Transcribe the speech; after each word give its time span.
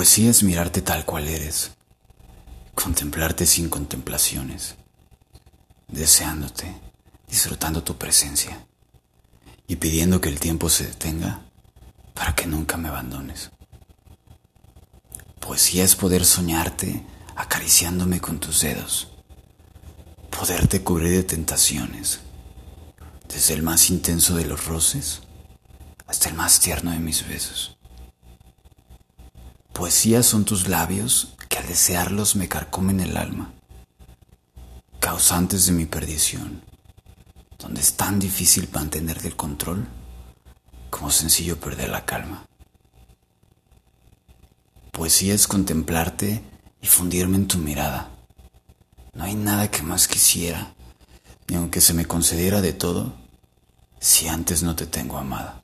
Poesía 0.00 0.30
es 0.30 0.42
mirarte 0.42 0.80
tal 0.80 1.04
cual 1.04 1.28
eres, 1.28 1.72
contemplarte 2.74 3.44
sin 3.44 3.68
contemplaciones, 3.68 4.76
deseándote, 5.88 6.74
disfrutando 7.28 7.84
tu 7.84 7.98
presencia. 7.98 8.66
Y 9.66 9.76
pidiendo 9.76 10.18
que 10.18 10.30
el 10.30 10.40
tiempo 10.40 10.70
se 10.70 10.86
detenga 10.86 11.42
para 12.14 12.34
que 12.34 12.46
nunca 12.46 12.78
me 12.78 12.88
abandones. 12.88 13.50
Poesía 15.38 15.84
es 15.84 15.94
poder 15.96 16.24
soñarte 16.24 17.04
acariciándome 17.36 18.22
con 18.22 18.40
tus 18.40 18.62
dedos, 18.62 19.08
poderte 20.30 20.82
cubrir 20.82 21.10
de 21.10 21.24
tentaciones, 21.24 22.20
desde 23.28 23.52
el 23.52 23.62
más 23.62 23.90
intenso 23.90 24.34
de 24.34 24.46
los 24.46 24.64
roces 24.64 25.20
hasta 26.06 26.30
el 26.30 26.36
más 26.36 26.58
tierno 26.58 26.90
de 26.90 27.00
mis 27.00 27.28
besos. 27.28 27.76
Poesía 29.80 30.22
son 30.22 30.44
tus 30.44 30.68
labios 30.68 31.32
que 31.48 31.56
al 31.56 31.66
desearlos 31.66 32.36
me 32.36 32.48
carcomen 32.48 33.00
el 33.00 33.16
alma, 33.16 33.54
causantes 34.98 35.64
de 35.64 35.72
mi 35.72 35.86
perdición, 35.86 36.62
donde 37.58 37.80
es 37.80 37.94
tan 37.94 38.18
difícil 38.18 38.68
mantener 38.70 39.24
el 39.24 39.36
control 39.36 39.88
como 40.90 41.10
sencillo 41.10 41.58
perder 41.58 41.88
la 41.88 42.04
calma. 42.04 42.44
Poesía 44.92 45.32
es 45.32 45.46
contemplarte 45.46 46.44
y 46.82 46.86
fundirme 46.86 47.38
en 47.38 47.48
tu 47.48 47.56
mirada. 47.56 48.10
No 49.14 49.24
hay 49.24 49.34
nada 49.34 49.70
que 49.70 49.82
más 49.82 50.08
quisiera, 50.08 50.74
ni 51.48 51.56
aunque 51.56 51.80
se 51.80 51.94
me 51.94 52.04
concediera 52.04 52.60
de 52.60 52.74
todo, 52.74 53.14
si 53.98 54.28
antes 54.28 54.62
no 54.62 54.76
te 54.76 54.86
tengo 54.86 55.16
amada. 55.16 55.62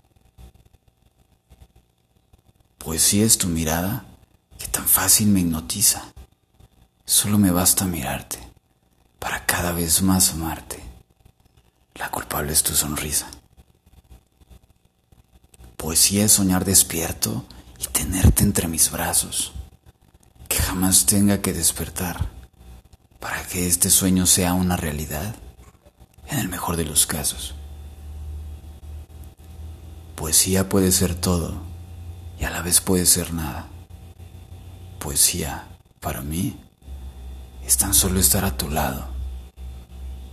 Poesía 2.96 3.26
es 3.26 3.36
tu 3.36 3.48
mirada 3.48 4.06
que 4.58 4.68
tan 4.68 4.86
fácil 4.86 5.28
me 5.28 5.40
hipnotiza. 5.40 6.14
Solo 7.04 7.36
me 7.36 7.50
basta 7.50 7.84
mirarte 7.84 8.38
para 9.18 9.44
cada 9.44 9.72
vez 9.72 10.00
más 10.00 10.32
amarte. 10.32 10.82
La 11.94 12.10
culpable 12.10 12.54
es 12.54 12.62
tu 12.62 12.72
sonrisa. 12.72 13.30
Poesía 15.76 16.24
es 16.24 16.32
soñar 16.32 16.64
despierto 16.64 17.44
y 17.78 17.84
tenerte 17.88 18.44
entre 18.44 18.66
mis 18.66 18.90
brazos, 18.90 19.52
que 20.48 20.56
jamás 20.56 21.04
tenga 21.04 21.42
que 21.42 21.52
despertar 21.52 22.30
para 23.20 23.46
que 23.46 23.66
este 23.66 23.90
sueño 23.90 24.24
sea 24.24 24.54
una 24.54 24.78
realidad 24.78 25.36
en 26.28 26.38
el 26.38 26.48
mejor 26.48 26.78
de 26.78 26.86
los 26.86 27.04
casos. 27.06 27.54
Poesía 30.14 30.70
puede 30.70 30.92
ser 30.92 31.14
todo 31.14 31.75
y 32.38 32.44
a 32.44 32.50
la 32.50 32.62
vez 32.62 32.80
puede 32.80 33.06
ser 33.06 33.32
nada. 33.32 33.68
Poesía, 34.98 35.68
para 36.00 36.22
mí, 36.22 36.58
es 37.64 37.76
tan 37.76 37.94
solo 37.94 38.20
estar 38.20 38.44
a 38.44 38.56
tu 38.56 38.70
lado, 38.70 39.08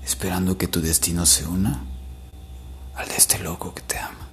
esperando 0.03 0.57
que 0.57 0.67
tu 0.67 0.81
destino 0.81 1.25
se 1.25 1.45
una 1.45 1.83
al 2.95 3.07
de 3.07 3.15
este 3.15 3.39
loco 3.39 3.73
que 3.73 3.81
te 3.81 3.97
ama. 3.97 4.29